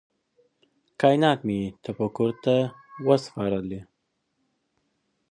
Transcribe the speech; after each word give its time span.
کائینات 0.99 1.39
مي 1.47 1.59
تفکر 1.85 2.29
ته 2.43 2.55
وه 3.05 3.15
سپارلي 3.25 3.79